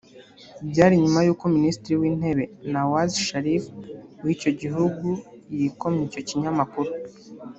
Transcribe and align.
Byari 0.69 0.95
nyuma 1.03 1.19
y’uko 1.25 1.43
Minisitiri 1.55 1.95
w’Intebe 2.01 2.43
Nawaz 2.71 3.11
Sharif 3.25 3.63
w’icyo 4.23 4.51
gihugu 4.61 5.07
yikomye 5.57 6.01
icyo 6.07 6.21
kinyamakuru 6.27 6.91